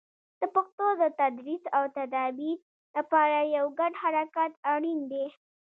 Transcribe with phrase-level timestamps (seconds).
[0.39, 2.57] د پښتو د تدریس او تدابیر
[2.97, 5.25] لپاره یو ګډ حرکت اړین دی.